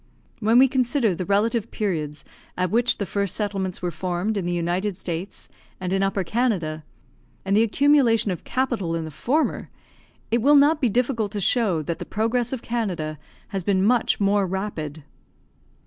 [0.39, 2.25] When we consider the relative periods
[2.57, 5.47] at which the first settlements were formed in the United States
[5.79, 6.83] and in Upper Canada,
[7.45, 9.69] and the accumulation of capital in the former,
[10.31, 13.19] it will not be difficult to show that the progress of Canada
[13.49, 15.03] has been much more rapid.